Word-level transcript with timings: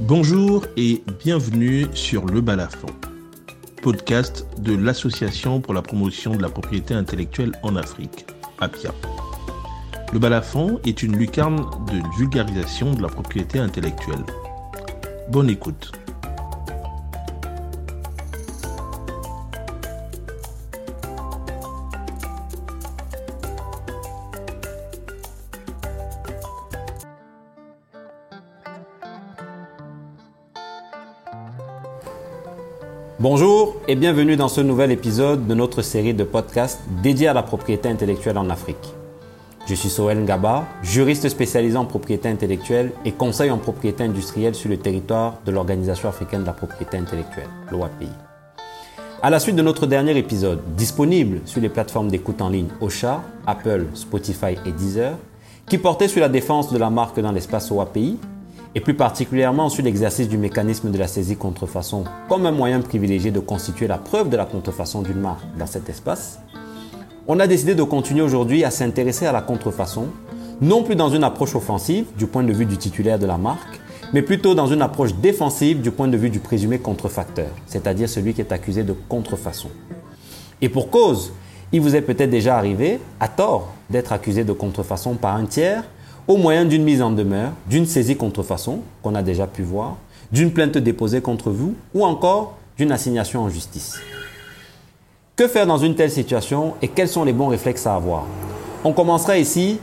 Bonjour 0.00 0.66
et 0.76 1.02
bienvenue 1.20 1.86
sur 1.94 2.26
Le 2.26 2.40
Balafon, 2.40 2.88
podcast 3.80 4.44
de 4.58 4.74
l'Association 4.74 5.60
pour 5.60 5.72
la 5.72 5.82
promotion 5.82 6.34
de 6.34 6.42
la 6.42 6.48
propriété 6.48 6.94
intellectuelle 6.94 7.52
en 7.62 7.76
Afrique, 7.76 8.26
APIA. 8.60 8.92
Le 10.12 10.18
Balafon 10.18 10.80
est 10.84 11.04
une 11.04 11.16
lucarne 11.16 11.64
de 11.86 12.18
vulgarisation 12.18 12.92
de 12.92 13.02
la 13.02 13.08
propriété 13.08 13.60
intellectuelle. 13.60 14.24
Bonne 15.30 15.48
écoute. 15.48 15.92
Bonjour 33.20 33.76
et 33.86 33.94
bienvenue 33.94 34.34
dans 34.34 34.48
ce 34.48 34.60
nouvel 34.60 34.90
épisode 34.90 35.46
de 35.46 35.54
notre 35.54 35.82
série 35.82 36.14
de 36.14 36.24
podcasts 36.24 36.80
dédiée 37.00 37.28
à 37.28 37.32
la 37.32 37.44
propriété 37.44 37.88
intellectuelle 37.88 38.36
en 38.36 38.50
Afrique. 38.50 38.92
Je 39.68 39.74
suis 39.76 39.88
Soel 39.88 40.18
Ngaba, 40.24 40.64
juriste 40.82 41.28
spécialisé 41.28 41.76
en 41.76 41.84
propriété 41.84 42.28
intellectuelle 42.28 42.90
et 43.04 43.12
conseil 43.12 43.52
en 43.52 43.58
propriété 43.58 44.02
industrielle 44.02 44.56
sur 44.56 44.68
le 44.68 44.78
territoire 44.78 45.38
de 45.46 45.52
l'Organisation 45.52 46.08
africaine 46.08 46.40
de 46.40 46.46
la 46.46 46.54
propriété 46.54 46.96
intellectuelle, 46.96 47.48
l'OAPI. 47.70 48.08
À 49.22 49.30
la 49.30 49.38
suite 49.38 49.54
de 49.54 49.62
notre 49.62 49.86
dernier 49.86 50.18
épisode, 50.18 50.60
disponible 50.76 51.40
sur 51.44 51.60
les 51.60 51.68
plateformes 51.68 52.08
d'écoute 52.08 52.42
en 52.42 52.48
ligne 52.48 52.68
Ocha, 52.80 53.22
Apple, 53.46 53.86
Spotify 53.94 54.56
et 54.66 54.72
Deezer, 54.72 55.12
qui 55.68 55.78
portait 55.78 56.08
sur 56.08 56.20
la 56.20 56.28
défense 56.28 56.72
de 56.72 56.78
la 56.78 56.90
marque 56.90 57.20
dans 57.20 57.30
l'espace 57.30 57.70
OAPI, 57.70 58.18
et 58.74 58.80
plus 58.80 58.94
particulièrement 58.94 59.68
sur 59.68 59.84
l'exercice 59.84 60.28
du 60.28 60.36
mécanisme 60.36 60.90
de 60.90 60.98
la 60.98 61.06
saisie 61.06 61.36
contrefaçon 61.36 62.04
comme 62.28 62.46
un 62.46 62.52
moyen 62.52 62.80
privilégié 62.80 63.30
de 63.30 63.40
constituer 63.40 63.86
la 63.86 63.98
preuve 63.98 64.28
de 64.28 64.36
la 64.36 64.46
contrefaçon 64.46 65.02
d'une 65.02 65.20
marque 65.20 65.44
dans 65.58 65.66
cet 65.66 65.88
espace, 65.88 66.40
on 67.26 67.40
a 67.40 67.46
décidé 67.46 67.74
de 67.74 67.82
continuer 67.82 68.22
aujourd'hui 68.22 68.64
à 68.64 68.70
s'intéresser 68.70 69.26
à 69.26 69.32
la 69.32 69.40
contrefaçon, 69.40 70.08
non 70.60 70.82
plus 70.82 70.96
dans 70.96 71.08
une 71.08 71.24
approche 71.24 71.54
offensive 71.54 72.06
du 72.18 72.26
point 72.26 72.42
de 72.42 72.52
vue 72.52 72.66
du 72.66 72.76
titulaire 72.76 73.18
de 73.18 73.26
la 73.26 73.38
marque, 73.38 73.80
mais 74.12 74.22
plutôt 74.22 74.54
dans 74.54 74.66
une 74.66 74.82
approche 74.82 75.14
défensive 75.14 75.80
du 75.80 75.90
point 75.90 76.08
de 76.08 76.16
vue 76.16 76.30
du 76.30 76.40
présumé 76.40 76.78
contrefacteur, 76.78 77.48
c'est-à-dire 77.66 78.08
celui 78.08 78.34
qui 78.34 78.40
est 78.40 78.52
accusé 78.52 78.82
de 78.82 78.94
contrefaçon. 79.08 79.68
Et 80.60 80.68
pour 80.68 80.90
cause, 80.90 81.32
il 81.72 81.80
vous 81.80 81.96
est 81.96 82.02
peut-être 82.02 82.30
déjà 82.30 82.56
arrivé, 82.56 83.00
à 83.18 83.28
tort, 83.28 83.72
d'être 83.90 84.12
accusé 84.12 84.44
de 84.44 84.52
contrefaçon 84.52 85.14
par 85.14 85.34
un 85.34 85.46
tiers 85.46 85.84
au 86.26 86.36
moyen 86.36 86.64
d'une 86.64 86.84
mise 86.84 87.02
en 87.02 87.10
demeure, 87.10 87.52
d'une 87.68 87.86
saisie 87.86 88.16
contrefaçon, 88.16 88.80
qu'on 89.02 89.14
a 89.14 89.22
déjà 89.22 89.46
pu 89.46 89.62
voir, 89.62 89.96
d'une 90.32 90.52
plainte 90.52 90.78
déposée 90.78 91.20
contre 91.20 91.50
vous 91.50 91.74
ou 91.94 92.04
encore 92.04 92.56
d'une 92.76 92.92
assignation 92.92 93.42
en 93.42 93.48
justice. 93.48 93.98
Que 95.36 95.48
faire 95.48 95.66
dans 95.66 95.78
une 95.78 95.94
telle 95.94 96.10
situation 96.10 96.74
et 96.80 96.88
quels 96.88 97.08
sont 97.08 97.24
les 97.24 97.32
bons 97.32 97.48
réflexes 97.48 97.86
à 97.86 97.94
avoir? 97.94 98.24
On 98.84 98.92
commencera 98.92 99.36
ici 99.36 99.78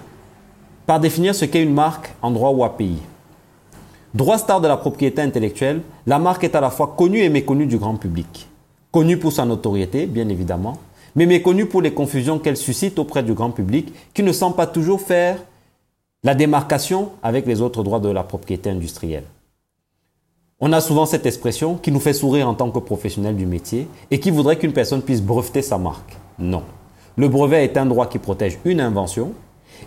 par 0.86 1.00
définir 1.00 1.36
ce 1.36 1.46
qu'est 1.46 1.62
une 1.62 1.74
marque 1.74 2.14
en 2.22 2.32
droit 2.32 2.52
ou 2.52 2.64
API. 2.64 2.98
Droit 4.14 4.38
star 4.38 4.60
de 4.60 4.68
la 4.68 4.78
propriété 4.78 5.22
intellectuelle, 5.22 5.82
la 6.06 6.20
marque 6.20 6.44
est 6.44 6.56
à 6.56 6.62
la 6.62 6.70
fois 6.70 6.96
connue 6.98 7.20
et 7.20 7.30
méconnue 7.30 7.66
du 7.66 7.78
grand 7.78 7.96
public. 7.96 8.48
Connue 8.92 9.18
pour 9.18 9.32
sa 9.32 9.46
notoriété, 9.46 10.06
bien 10.06 10.28
évidemment, 10.28 10.80
mais 11.16 11.26
méconnue 11.26 11.66
pour 11.66 11.82
les 11.82 11.94
confusions 11.94 12.40
qu'elle 12.40 12.58
suscite 12.58 13.00
auprès 13.00 13.24
du 13.24 13.34
grand 13.34 13.52
public 13.52 13.94
qui 14.14 14.24
ne 14.24 14.32
semble 14.32 14.56
pas 14.56 14.68
toujours 14.68 15.02
faire 15.02 15.38
la 16.24 16.36
démarcation 16.36 17.10
avec 17.24 17.48
les 17.48 17.62
autres 17.62 17.84
droits 17.84 18.00
de 18.00 18.10
la 18.10 18.24
propriété 18.24 18.70
industrielle. 18.70 19.24
On 20.60 20.72
a 20.72 20.80
souvent 20.80 21.08
cette 21.08 21.26
expression 21.26 21.76
qui 21.76 21.92
nous 21.92 22.00
fait 22.00 22.14
sourire 22.14 22.48
en 22.48 22.54
tant 22.54 22.70
que 22.70 22.78
professionnel 22.78 23.36
du 23.36 23.48
métier 23.48 23.88
et 24.12 24.20
qui 24.20 24.30
voudrait 24.30 24.60
qu'une 24.60 24.74
personne 24.74 25.02
puisse 25.02 25.22
breveter 25.22 25.64
sa 25.64 25.80
marque. 25.80 26.16
Non. 26.38 26.62
Le 27.16 27.28
brevet 27.28 27.64
est 27.64 27.78
un 27.78 27.88
droit 27.88 28.06
qui 28.06 28.20
protège 28.20 28.60
une 28.66 28.80
invention 28.80 29.34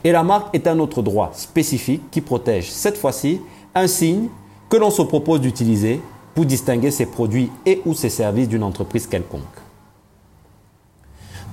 et 0.03 0.10
la 0.10 0.25
marque 0.25 0.53
est 0.56 0.66
un 0.66 0.81
autre 0.81 1.03
droit 1.03 1.31
spécifique 1.34 2.10
qui 2.10 2.20
protège 2.20 2.69
cette 2.69 2.97
fois-ci 2.97 3.41
un 3.76 3.86
signe 3.86 4.28
que 4.69 4.76
l'on 4.76 4.91
se 4.91 5.03
propose 5.03 5.41
d'utiliser 5.41 6.00
pour 6.34 6.47
distinguer 6.47 6.91
ses 6.91 7.06
produits 7.06 7.53
et 7.64 7.80
ou 7.86 7.94
ses 7.94 8.10
services 8.10 8.48
d'une 8.48 8.64
entreprise 8.64 9.06
quelconque. 9.06 9.42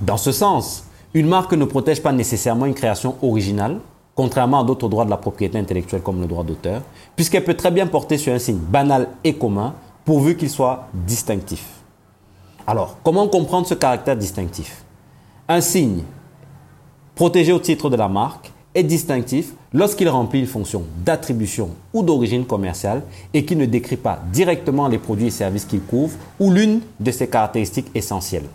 Dans 0.00 0.16
ce 0.16 0.32
sens, 0.32 0.84
une 1.14 1.28
marque 1.28 1.52
ne 1.52 1.64
protège 1.64 2.02
pas 2.02 2.10
nécessairement 2.10 2.66
une 2.66 2.74
création 2.74 3.14
originale, 3.22 3.78
contrairement 4.14 4.60
à 4.60 4.64
d'autres 4.64 4.88
droits 4.88 5.04
de 5.04 5.10
la 5.10 5.16
propriété 5.16 5.58
intellectuelle 5.58 6.02
comme 6.02 6.20
le 6.20 6.26
droit 6.26 6.44
d'auteur, 6.44 6.82
puisqu'elle 7.16 7.44
peut 7.44 7.54
très 7.54 7.70
bien 7.70 7.86
porter 7.86 8.18
sur 8.18 8.32
un 8.32 8.38
signe 8.38 8.58
banal 8.58 9.08
et 9.24 9.34
commun, 9.34 9.74
pourvu 10.04 10.36
qu'il 10.36 10.50
soit 10.50 10.88
distinctif. 10.92 11.66
Alors, 12.66 12.96
comment 13.02 13.26
comprendre 13.28 13.66
ce 13.66 13.74
caractère 13.74 14.16
distinctif? 14.16 14.84
Un 15.48 15.60
signe 15.60 16.02
protégé 17.14 17.52
au 17.52 17.58
titre 17.58 17.90
de 17.90 17.96
la 17.96 18.08
marque 18.08 18.52
est 18.74 18.82
distinctif 18.82 19.52
lorsqu'il 19.72 20.08
remplit 20.08 20.40
une 20.40 20.46
fonction 20.46 20.84
d'attribution 21.04 21.70
ou 21.92 22.02
d'origine 22.02 22.46
commerciale 22.46 23.02
et 23.34 23.44
qui 23.44 23.56
ne 23.56 23.66
décrit 23.66 23.96
pas 23.96 24.20
directement 24.32 24.88
les 24.88 24.98
produits 24.98 25.26
et 25.26 25.30
services 25.30 25.64
qu'il 25.64 25.82
couvre 25.82 26.16
ou 26.40 26.50
l'une 26.50 26.80
de 27.00 27.10
ses 27.10 27.28
caractéristiques 27.28 27.90
essentielles. 27.94 28.48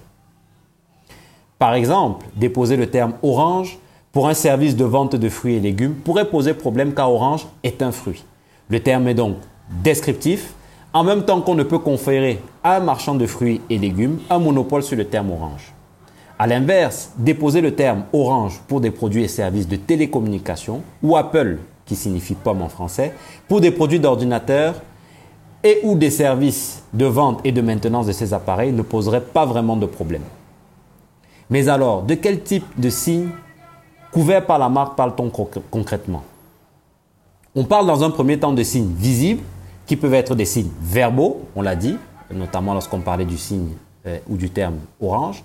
Par 1.59 1.73
exemple, 1.73 2.25
déposer 2.35 2.77
le 2.77 2.89
terme 2.89 3.13
orange 3.21 3.77
pour 4.17 4.27
un 4.27 4.33
service 4.33 4.75
de 4.75 4.83
vente 4.83 5.15
de 5.15 5.29
fruits 5.29 5.57
et 5.57 5.59
légumes 5.59 5.93
pourrait 5.93 6.27
poser 6.27 6.55
problème 6.55 6.95
car 6.95 7.13
orange 7.13 7.45
est 7.61 7.83
un 7.83 7.91
fruit. 7.91 8.25
Le 8.67 8.79
terme 8.79 9.07
est 9.07 9.13
donc 9.13 9.35
descriptif, 9.83 10.55
en 10.91 11.03
même 11.03 11.23
temps 11.23 11.39
qu'on 11.41 11.53
ne 11.53 11.61
peut 11.61 11.77
conférer 11.77 12.41
à 12.63 12.77
un 12.77 12.79
marchand 12.79 13.13
de 13.13 13.27
fruits 13.27 13.61
et 13.69 13.77
légumes 13.77 14.17
un 14.31 14.39
monopole 14.39 14.81
sur 14.81 14.97
le 14.97 15.05
terme 15.05 15.29
orange. 15.29 15.71
A 16.39 16.47
l'inverse, 16.47 17.11
déposer 17.15 17.61
le 17.61 17.75
terme 17.75 18.05
orange 18.11 18.59
pour 18.67 18.81
des 18.81 18.89
produits 18.89 19.23
et 19.23 19.27
services 19.27 19.67
de 19.67 19.75
télécommunication 19.75 20.81
ou 21.03 21.15
Apple, 21.15 21.59
qui 21.85 21.95
signifie 21.95 22.33
pomme 22.33 22.63
en 22.63 22.69
français, 22.69 23.13
pour 23.47 23.61
des 23.61 23.69
produits 23.69 23.99
d'ordinateur 23.99 24.81
et 25.63 25.81
ou 25.83 25.93
des 25.93 26.09
services 26.09 26.81
de 26.91 27.05
vente 27.05 27.41
et 27.43 27.51
de 27.51 27.61
maintenance 27.61 28.07
de 28.07 28.13
ces 28.13 28.33
appareils 28.33 28.71
ne 28.71 28.81
poserait 28.81 29.21
pas 29.21 29.45
vraiment 29.45 29.77
de 29.77 29.85
problème. 29.85 30.23
Mais 31.51 31.69
alors, 31.69 32.01
de 32.01 32.15
quel 32.15 32.41
type 32.41 32.65
de 32.79 32.89
signe 32.89 33.29
couvert 34.11 34.45
par 34.45 34.59
la 34.59 34.69
marque 34.69 34.95
parle-t-on 34.95 35.29
concrètement? 35.69 36.23
On 37.55 37.63
parle 37.63 37.87
dans 37.87 38.03
un 38.03 38.09
premier 38.09 38.39
temps 38.39 38.53
de 38.53 38.63
signes 38.63 38.93
visibles, 38.93 39.41
qui 39.87 39.95
peuvent 39.95 40.13
être 40.13 40.35
des 40.35 40.45
signes 40.45 40.69
verbaux, 40.81 41.45
on 41.55 41.61
l'a 41.61 41.75
dit, 41.75 41.97
notamment 42.31 42.73
lorsqu'on 42.73 42.99
parlait 42.99 43.25
du 43.25 43.37
signe 43.37 43.69
euh, 44.05 44.19
ou 44.29 44.35
du 44.35 44.49
terme 44.49 44.75
orange. 45.01 45.43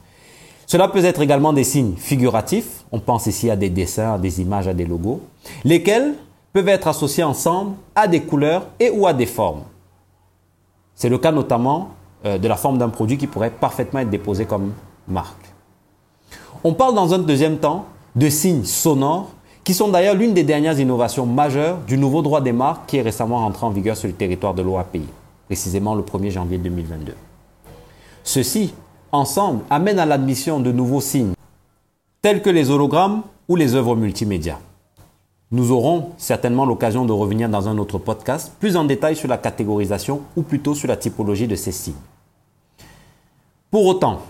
Cela 0.66 0.88
peut 0.88 1.04
être 1.04 1.22
également 1.22 1.52
des 1.52 1.64
signes 1.64 1.94
figuratifs, 1.96 2.84
on 2.90 2.98
pense 2.98 3.26
ici 3.26 3.50
à 3.50 3.56
des 3.56 3.70
dessins, 3.70 4.14
à 4.14 4.18
des 4.18 4.40
images, 4.40 4.68
à 4.68 4.74
des 4.74 4.84
logos, 4.84 5.20
lesquels 5.64 6.14
peuvent 6.52 6.68
être 6.68 6.88
associés 6.88 7.24
ensemble 7.24 7.76
à 7.94 8.08
des 8.08 8.22
couleurs 8.22 8.66
et 8.80 8.90
ou 8.90 9.06
à 9.06 9.12
des 9.12 9.26
formes. 9.26 9.62
C'est 10.94 11.08
le 11.08 11.18
cas 11.18 11.32
notamment 11.32 11.90
euh, 12.24 12.36
de 12.36 12.48
la 12.48 12.56
forme 12.56 12.78
d'un 12.78 12.88
produit 12.88 13.16
qui 13.16 13.26
pourrait 13.26 13.50
parfaitement 13.50 14.00
être 14.00 14.10
déposé 14.10 14.44
comme 14.44 14.72
marque. 15.08 15.52
On 16.64 16.74
parle 16.74 16.94
dans 16.94 17.14
un 17.14 17.18
deuxième 17.18 17.58
temps 17.58 17.86
de 18.14 18.28
signes 18.28 18.64
sonores 18.64 19.30
qui 19.64 19.74
sont 19.74 19.88
d'ailleurs 19.88 20.14
l'une 20.14 20.34
des 20.34 20.42
dernières 20.42 20.78
innovations 20.78 21.26
majeures 21.26 21.78
du 21.86 21.96
nouveau 21.96 22.22
droit 22.22 22.40
des 22.40 22.52
marques 22.52 22.86
qui 22.86 22.96
est 22.96 23.02
récemment 23.02 23.38
rentré 23.38 23.64
en 23.64 23.70
vigueur 23.70 23.96
sur 23.96 24.08
le 24.08 24.14
territoire 24.14 24.54
de 24.54 24.62
l'OAPI, 24.62 25.02
précisément 25.46 25.94
le 25.94 26.02
1er 26.02 26.30
janvier 26.30 26.58
2022. 26.58 27.14
Ceci, 28.24 28.74
ensemble, 29.12 29.62
amène 29.70 29.98
à 29.98 30.06
l'admission 30.06 30.60
de 30.60 30.72
nouveaux 30.72 31.00
signes, 31.00 31.34
tels 32.20 32.42
que 32.42 32.50
les 32.50 32.70
hologrammes 32.70 33.22
ou 33.48 33.56
les 33.56 33.74
œuvres 33.74 33.96
multimédia. 33.96 34.58
Nous 35.50 35.70
aurons 35.70 36.10
certainement 36.16 36.64
l'occasion 36.64 37.04
de 37.04 37.12
revenir 37.12 37.48
dans 37.48 37.68
un 37.68 37.76
autre 37.78 37.98
podcast 37.98 38.52
plus 38.58 38.76
en 38.76 38.84
détail 38.84 39.16
sur 39.16 39.28
la 39.28 39.36
catégorisation 39.38 40.22
ou 40.34 40.42
plutôt 40.42 40.74
sur 40.74 40.88
la 40.88 40.96
typologie 40.96 41.46
de 41.46 41.56
ces 41.56 41.72
signes. 41.72 41.94
Pour 43.70 43.86
autant, 43.86 44.20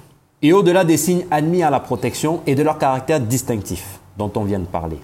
et 0.43 0.53
au-delà 0.53 0.85
des 0.85 0.97
signes 0.97 1.25
admis 1.31 1.63
à 1.63 1.71
la 1.71 1.81
protection 1.81 2.41
et 2.47 2.55
de 2.55 2.63
leur 2.63 2.79
caractère 2.79 3.21
distinctif 3.21 4.01
dont 4.19 4.31
on 4.37 4.45
vient 4.45 4.59
de 4.59 4.67
parler. 4.67 4.99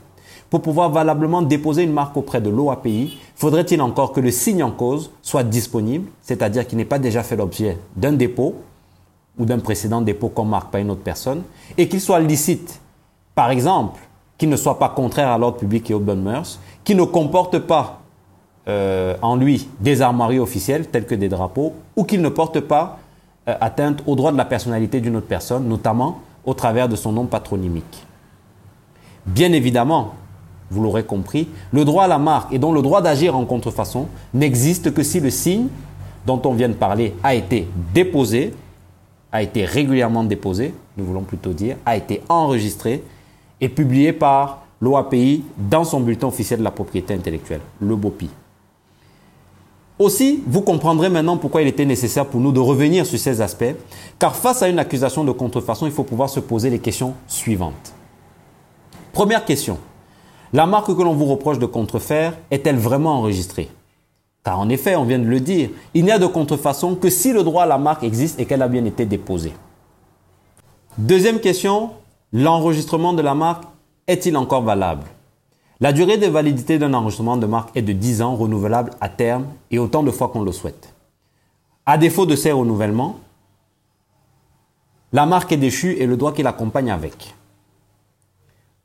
Pour 0.51 0.63
pouvoir 0.63 0.91
valablement 0.91 1.43
déposer 1.43 1.83
une 1.83 1.93
marque 1.93 2.17
auprès 2.17 2.41
de 2.41 2.49
l'OAPI, 2.49 3.19
faudrait-il 3.37 3.81
encore 3.83 4.13
que 4.13 4.21
le 4.21 4.31
signe 4.31 4.63
en 4.63 4.71
cause 4.71 5.11
soit 5.23 5.45
disponible, 5.45 6.09
c'est-à-dire 6.23 6.67
qu'il 6.67 6.79
n'ait 6.79 6.87
pas 6.87 6.99
déjà 6.99 7.23
fait 7.23 7.37
l'objet 7.37 7.79
d'un 7.97 8.13
dépôt 8.13 8.57
ou 9.39 9.45
d'un 9.45 9.59
précédent 9.59 10.01
dépôt 10.01 10.31
comme 10.31 10.49
marque 10.49 10.71
par 10.71 10.81
une 10.81 10.91
autre 10.91 11.03
personne, 11.03 11.43
et 11.77 11.87
qu'il 11.89 12.01
soit 12.01 12.19
licite. 12.19 12.81
Par 13.35 13.51
exemple, 13.51 14.01
qu'il 14.37 14.49
ne 14.49 14.57
soit 14.57 14.79
pas 14.79 14.89
contraire 14.89 15.29
à 15.29 15.39
l'ordre 15.39 15.59
public 15.59 15.91
et 15.91 15.95
aux 15.95 16.01
bonnes 16.01 16.23
mœurs, 16.23 16.59
qu'il 16.83 16.97
ne 16.97 17.05
comporte 17.05 17.59
pas 17.61 18.01
euh, 18.67 19.17
en 19.23 19.37
lui 19.37 19.69
des 19.81 20.03
armoiries 20.03 20.41
officielles 20.41 20.89
telles 20.89 21.07
que 21.07 21.15
des 21.15 21.29
drapeaux, 21.29 21.75
ou 21.95 22.05
qu'il 22.05 22.23
ne 22.23 22.29
porte 22.29 22.61
pas 22.61 22.99
atteinte 23.61 24.03
aux 24.07 24.17
droits 24.17 24.33
de 24.33 24.37
la 24.37 24.45
personnalité 24.45 25.01
d'une 25.01 25.17
autre 25.17 25.27
personne, 25.27 25.69
notamment 25.69 26.21
au 26.45 26.55
travers 26.55 26.89
de 26.89 26.97
son 26.97 27.13
nom 27.13 27.27
patronymique. 27.27 28.05
Bien 29.27 29.53
évidemment, 29.53 30.15
vous 30.71 30.83
l'aurez 30.83 31.05
compris, 31.05 31.49
le 31.73 31.85
droit 31.85 32.05
à 32.05 32.09
la 32.09 32.19
marque 32.19 32.53
et 32.53 32.59
donc 32.59 32.75
le 32.75 32.83
droit 32.83 33.03
d'agir 33.03 33.37
en 33.37 33.45
contrefaçon 33.45 34.07
n'existe 34.35 34.93
que 34.93 35.03
si 35.03 35.21
le 35.21 35.31
signe 35.31 35.69
dont 36.27 36.41
on 36.45 36.53
vient 36.53 36.69
de 36.69 36.75
parler 36.75 37.15
a 37.23 37.35
été 37.35 37.69
déposé, 37.95 38.55
a 39.33 39.43
été 39.43 39.65
régulièrement 39.65 40.25
déposé, 40.25 40.75
nous 40.97 41.05
voulons 41.05 41.23
plutôt 41.23 41.53
dire, 41.53 41.77
a 41.87 41.97
été 41.97 42.23
enregistré 42.29 43.03
et 43.61 43.69
publié 43.69 44.13
par 44.13 44.63
l'OAPI 44.81 45.45
dans 45.57 45.85
son 45.85 46.01
bulletin 46.01 46.29
officiel 46.29 46.61
de 46.61 46.65
la 46.65 46.71
propriété 46.71 47.15
intellectuelle, 47.15 47.61
le 47.81 47.97
BOPI. 47.97 48.31
Aussi, 49.99 50.45
vous 50.47 50.63
comprendrez 50.63 51.09
maintenant 51.09 51.37
pourquoi 51.37 51.63
il 51.63 51.69
était 51.69 51.85
nécessaire 51.85 52.27
pour 52.27 52.41
nous 52.41 52.53
de 52.53 52.61
revenir 52.61 53.05
sur 53.05 53.19
ces 53.19 53.41
aspects, 53.41 53.75
car 54.19 54.37
face 54.37 54.63
à 54.63 54.69
une 54.69 54.79
accusation 54.79 55.25
de 55.25 55.33
contrefaçon, 55.33 55.87
il 55.87 55.93
faut 55.93 56.05
pouvoir 56.05 56.31
se 56.31 56.39
poser 56.39 56.71
les 56.71 56.79
questions 56.79 57.15
suivantes. 57.27 57.93
Première 59.13 59.45
question. 59.45 59.79
La 60.53 60.67
marque 60.67 60.97
que 60.97 61.03
l'on 61.03 61.15
vous 61.15 61.25
reproche 61.25 61.59
de 61.59 61.67
contrefaire 61.67 62.35
est-elle 62.51 62.77
vraiment 62.77 63.19
enregistrée? 63.19 63.69
Car 64.45 64.61
en 64.61 64.69
effet, 64.69 64.95
on 64.95 65.05
vient 65.05 65.19
de 65.19 65.25
le 65.27 65.41
dire, 65.41 65.71
il 65.95 66.05
n'y 66.05 66.13
a 66.13 66.19
de 66.19 66.27
contrefaçon 66.27 66.95
que 66.95 67.11
si 67.11 67.33
le 67.33 67.43
droit 67.43 67.65
à 67.65 67.67
la 67.67 67.77
marque 67.77 68.05
existe 68.05 68.39
et 68.39 68.47
qu'elle 68.47 68.63
a 68.63 68.69
bien 68.69 68.85
été 68.85 69.05
déposée. 69.05 69.53
Deuxième 70.97 71.41
question, 71.41 71.91
l'enregistrement 72.33 73.13
de 73.13 73.23
la 73.23 73.35
marque 73.35 73.65
est-il 74.07 74.37
encore 74.37 74.63
valable? 74.63 75.05
La 75.81 75.93
durée 75.93 76.19
de 76.19 76.27
validité 76.27 76.79
d'un 76.79 76.93
enregistrement 76.93 77.37
de 77.37 77.47
marque 77.47 77.77
est 77.77 77.83
de 77.83 77.93
10 77.93 78.23
ans, 78.23 78.35
renouvelable 78.35 78.91
à 79.01 79.09
terme 79.09 79.47
et 79.71 79.79
autant 79.79 80.03
de 80.03 80.11
fois 80.11 80.29
qu'on 80.29 80.43
le 80.43 80.51
souhaite. 80.51 80.93
À 81.87 81.97
défaut 81.99 82.27
de 82.27 82.35
ces 82.35 82.51
renouvellements, 82.51 83.21
la 85.13 85.25
marque 85.25 85.53
est 85.53 85.57
déchue 85.57 85.97
et 85.99 86.07
le 86.07 86.17
droit 86.17 86.35
qui 86.35 86.43
l'accompagne 86.43 86.91
avec. 86.91 87.35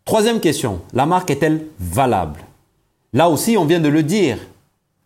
Troisième 0.06 0.40
question, 0.40 0.82
la 0.94 1.08
marque 1.08 1.32
est-elle 1.32 1.66
valable? 1.80 2.42
Là 3.12 3.28
aussi, 3.28 3.58
on 3.58 3.66
vient 3.66 3.80
de 3.80 3.90
le 3.90 4.04
dire 4.04 4.38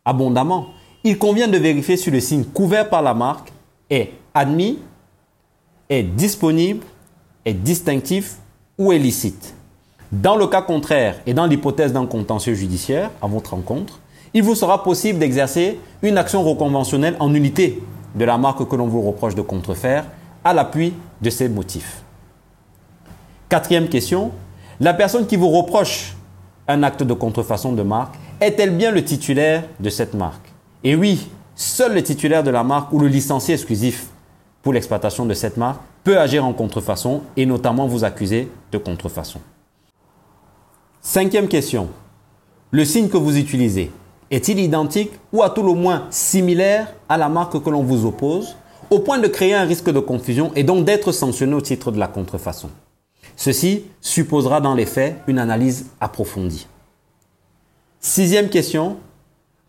abondamment. 0.04 0.68
Il 1.06 1.18
convient 1.18 1.48
de 1.48 1.58
vérifier 1.58 1.96
si 1.96 2.12
le 2.12 2.20
signe 2.20 2.44
couvert 2.44 2.90
par 2.90 3.02
la 3.02 3.14
marque 3.14 3.54
est 3.90 4.12
admis, 4.34 4.80
est 5.88 6.04
disponible, 6.04 6.86
est 7.46 7.54
distinctif 7.54 8.38
ou 8.78 8.92
est 8.92 9.00
licite. 9.00 9.54
Dans 10.12 10.38
le 10.38 10.48
cas 10.48 10.62
contraire 10.62 11.16
et 11.26 11.34
dans 11.34 11.46
l'hypothèse 11.46 11.92
d'un 11.92 12.06
contentieux 12.06 12.54
judiciaire 12.54 13.12
à 13.22 13.28
votre 13.28 13.52
rencontre, 13.52 14.00
il 14.34 14.42
vous 14.42 14.56
sera 14.56 14.82
possible 14.82 15.20
d'exercer 15.20 15.80
une 16.02 16.18
action 16.18 16.44
reconventionnelle 16.44 17.18
en 17.20 17.34
unité 17.34 17.84
de 18.16 18.24
la 18.24 18.38
marque 18.38 18.66
que 18.70 18.76
l'on 18.78 18.88
vous 18.88 19.02
reproche 19.02 19.36
de 19.36 19.42
contrefaire 19.42 20.06
à 20.46 20.54
l'appui 20.54 20.94
de 21.22 21.30
ces 21.30 21.50
motifs. 21.50 22.04
Quatrième 23.50 23.90
question, 23.90 24.32
la 24.80 24.94
personne 24.94 25.28
qui 25.28 25.36
vous 25.36 25.50
reproche 25.50 26.16
un 26.70 26.84
acte 26.84 27.04
de 27.04 27.14
contrefaçon 27.14 27.74
de 27.74 27.84
marque 27.84 28.16
est-elle 28.40 28.78
bien 28.78 28.92
le 28.92 29.04
titulaire 29.04 29.66
de 29.82 29.90
cette 29.90 30.14
marque? 30.14 30.54
Et 30.86 30.96
oui, 30.96 31.28
seul 31.54 31.94
le 31.94 32.04
titulaire 32.04 32.44
de 32.44 32.52
la 32.52 32.64
marque 32.64 32.94
ou 32.94 33.00
le 33.00 33.08
licencié 33.10 33.56
exclusif 33.56 34.08
pour 34.62 34.72
l'exploitation 34.72 35.26
de 35.26 35.34
cette 35.34 35.58
marque 35.58 35.82
peut 36.06 36.18
agir 36.18 36.46
en 36.46 36.54
contrefaçon 36.54 37.24
et 37.36 37.46
notamment 37.46 37.88
vous 37.88 38.06
accuser 38.06 38.50
de 38.72 38.78
contrefaçon. 38.78 39.42
Cinquième 41.02 41.48
question. 41.48 41.90
Le 42.72 42.84
signe 42.84 43.08
que 43.08 43.18
vous 43.18 43.38
utilisez 43.38 43.92
est-il 44.30 44.60
identique 44.60 45.12
ou 45.32 45.42
à 45.42 45.50
tout 45.50 45.64
le 45.64 45.74
moins 45.74 46.08
similaire 46.10 46.94
à 47.08 47.18
la 47.18 47.30
marque 47.30 47.64
que 47.64 47.70
l'on 47.70 47.84
vous 47.84 48.06
oppose 48.06 48.56
au 48.90 49.00
point 49.00 49.20
de 49.20 49.28
créer 49.28 49.54
un 49.54 49.64
risque 49.64 49.90
de 49.90 50.00
confusion 50.00 50.52
et 50.56 50.64
donc 50.64 50.86
d'être 50.86 51.12
sanctionné 51.12 51.54
au 51.54 51.62
titre 51.62 51.92
de 51.92 52.00
la 52.00 52.08
contrefaçon? 52.08 52.70
Ceci 53.36 53.86
supposera 54.02 54.60
dans 54.60 54.74
les 54.74 54.86
faits 54.86 55.18
une 55.28 55.40
analyse 55.40 55.88
approfondie. 56.02 56.68
Sixième 58.00 58.50
question. 58.50 58.98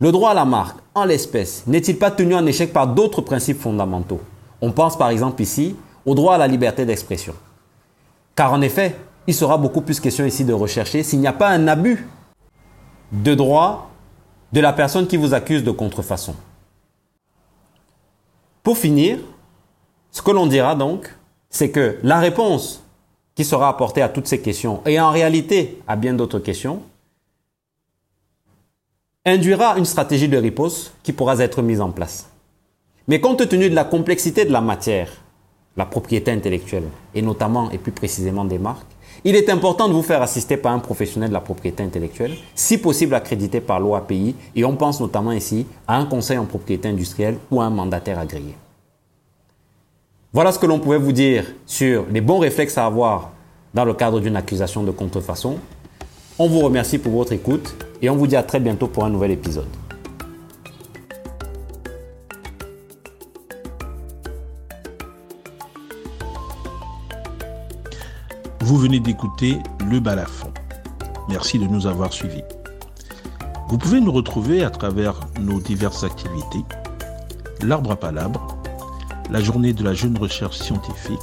Le 0.01 0.13
droit 0.13 0.31
à 0.31 0.35
la 0.35 0.45
marque, 0.45 0.79
en 0.95 1.05
l'espèce, 1.05 1.65
n'est-il 1.67 1.99
pas 1.99 2.13
tenu 2.13 2.35
en 2.35 2.47
échec 2.47 2.73
par 2.73 2.87
d'autres 2.87 3.21
principes 3.21 3.61
fondamentaux? 3.61 4.21
On 4.61 4.71
pense 4.71 4.97
par 4.97 5.11
exemple 5.11 5.43
ici 5.43 5.75
au 6.07 6.15
droit 6.15 6.35
à 6.35 6.39
la 6.39 6.47
liberté 6.47 6.87
d'expression. 6.87 7.35
Car 8.37 8.53
en 8.53 8.61
effet, 8.61 8.97
il 9.29 9.35
sera 9.35 9.59
beaucoup 9.59 9.83
plus 9.83 10.01
question 10.01 10.25
ici 10.25 10.43
de 10.43 10.55
rechercher 10.55 11.03
s'il 11.03 11.21
n'y 11.21 11.27
a 11.27 11.35
pas 11.35 11.51
un 11.51 11.69
abus 11.69 12.09
de 13.13 13.35
droit 13.35 13.91
de 14.53 14.61
la 14.61 14.73
personne 14.73 15.07
qui 15.07 15.19
vous 15.19 15.35
accuse 15.35 15.63
de 15.63 15.71
contrefaçon. 15.71 16.35
Pour 18.63 18.79
finir, 18.79 19.19
ce 20.13 20.23
que 20.23 20.31
l'on 20.31 20.47
dira 20.47 20.75
donc, 20.75 21.15
c'est 21.51 21.71
que 21.71 21.99
la 22.03 22.21
réponse 22.21 22.83
qui 23.35 23.45
sera 23.45 23.69
apportée 23.69 24.01
à 24.01 24.09
toutes 24.09 24.27
ces 24.27 24.41
questions, 24.41 24.81
et 24.87 24.99
en 24.99 25.11
réalité 25.11 25.79
à 25.87 25.97
bien 25.97 26.15
d'autres 26.15 26.39
questions, 26.39 26.81
induira 29.27 29.77
une 29.77 29.85
stratégie 29.85 30.29
de 30.29 30.39
riposte 30.39 30.95
qui 31.03 31.13
pourra 31.13 31.39
être 31.41 31.61
mise 31.61 31.83
en 31.83 31.91
place. 31.91 32.31
Mais 33.09 33.21
compte 33.21 33.47
tenu 33.47 33.69
de 33.69 33.75
la 33.75 33.85
complexité 33.85 34.47
de 34.47 34.53
la 34.53 34.63
matière, 34.63 35.11
la 35.77 35.85
propriété 35.85 36.31
intellectuelle, 36.31 36.89
et 37.15 37.21
notamment 37.21 37.71
et 37.71 37.77
plus 37.77 37.93
précisément 37.93 38.47
des 38.47 38.59
marques, 38.59 38.98
il 39.25 39.37
est 39.37 39.51
important 39.51 39.89
de 39.89 39.93
vous 39.93 40.03
faire 40.03 40.23
assister 40.23 40.57
par 40.57 40.73
un 40.73 40.79
professionnel 40.79 41.29
de 41.29 41.35
la 41.35 41.41
propriété 41.41 41.83
intellectuelle, 41.83 42.37
si 42.55 42.79
possible 42.79 43.15
accrédité 43.15 43.61
par 43.61 43.81
l'OAPI, 43.81 44.35
et 44.55 44.65
on 44.65 44.77
pense 44.77 45.01
notamment 45.01 45.33
ici 45.33 45.67
à 45.87 45.97
un 45.97 46.07
conseil 46.07 46.39
en 46.39 46.45
propriété 46.45 46.89
industrielle 46.89 47.39
ou 47.51 47.61
à 47.61 47.65
un 47.65 47.71
mandataire 47.71 48.19
agréé. 48.19 48.55
Voilà 50.33 50.53
ce 50.53 50.59
que 50.59 50.67
l'on 50.67 50.79
pouvait 50.79 50.99
vous 50.99 51.13
dire 51.13 51.47
sur 51.67 52.05
les 52.11 52.21
bons 52.21 52.39
réflexes 52.39 52.79
à 52.79 52.87
avoir 52.87 53.31
dans 53.75 53.85
le 53.85 53.95
cadre 53.95 54.21
d'une 54.21 54.37
accusation 54.37 54.83
de 54.83 54.91
contrefaçon. 54.91 55.57
On 56.39 56.49
vous 56.49 56.61
remercie 56.61 56.99
pour 56.99 57.13
votre 57.13 57.33
écoute 57.33 57.75
et 58.03 58.11
on 58.11 58.17
vous 58.17 58.27
dit 58.27 58.37
à 58.37 58.43
très 58.43 58.61
bientôt 58.61 58.87
pour 58.87 59.05
un 59.05 59.11
nouvel 59.11 59.33
épisode. 59.33 59.88
Vous 68.69 68.77
venez 68.77 69.01
d'écouter 69.01 69.57
Le 69.89 69.99
Balafon. 69.99 70.53
Merci 71.31 71.59
de 71.59 71.65
nous 71.65 71.87
avoir 71.87 72.13
suivis. 72.13 72.45
Vous 73.71 73.79
pouvez 73.79 73.99
nous 73.99 74.13
retrouver 74.13 74.63
à 74.63 74.69
travers 74.69 75.21
nos 75.41 75.59
diverses 75.59 76.05
activités, 76.05 76.63
l'arbre 77.63 77.93
à 77.93 77.97
palabre, 77.97 78.59
la 79.31 79.41
journée 79.41 79.73
de 79.73 79.83
la 79.83 79.95
jeune 79.95 80.19
recherche 80.19 80.59
scientifique, 80.59 81.19